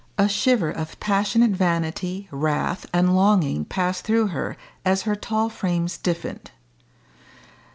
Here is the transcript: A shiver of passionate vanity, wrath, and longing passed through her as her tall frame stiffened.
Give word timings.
A 0.17 0.27
shiver 0.27 0.71
of 0.71 0.99
passionate 0.99 1.51
vanity, 1.51 2.27
wrath, 2.31 2.87
and 2.91 3.15
longing 3.15 3.65
passed 3.65 4.03
through 4.03 4.29
her 4.29 4.57
as 4.83 5.03
her 5.03 5.15
tall 5.15 5.47
frame 5.47 5.87
stiffened. 5.87 6.49